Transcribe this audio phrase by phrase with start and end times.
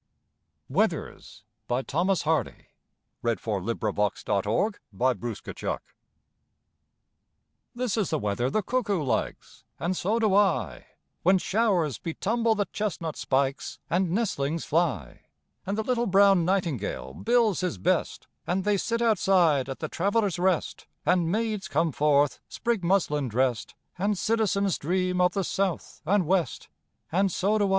[0.67, 0.87] more.
[0.87, 2.67] JM Embroideries & Collectibles Weathers By Thomas Hardy
[4.33, 5.79] I
[7.75, 10.87] This is the weather the cuckoo likes, And so do I;
[11.21, 15.19] When showers betumble the chestnut spikes, And nestlings fly:
[15.67, 20.39] And the little brown nightingale bills his best, And they sit outside at "The Travellers'
[20.39, 26.25] Rest," And maids come forth sprig muslin drest, And citizens dream of the south and
[26.25, 26.69] west,
[27.11, 27.69] And so do I.